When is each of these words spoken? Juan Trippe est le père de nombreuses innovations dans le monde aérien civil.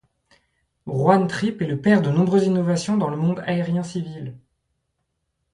Juan 0.87 1.27
Trippe 1.27 1.61
est 1.61 1.67
le 1.67 1.79
père 1.79 2.01
de 2.01 2.09
nombreuses 2.09 2.45
innovations 2.47 2.97
dans 2.97 3.11
le 3.11 3.17
monde 3.17 3.41
aérien 3.45 3.83
civil. 3.83 4.35